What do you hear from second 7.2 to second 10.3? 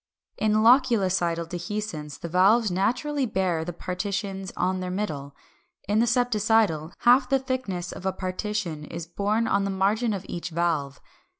the thickness of a partition is borne on the margin of